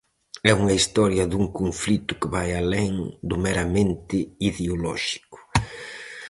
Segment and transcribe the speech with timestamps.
[0.49, 2.93] É unha historia dun conflito que vai alén
[3.29, 4.17] do meramente
[4.49, 5.37] ideolóxico.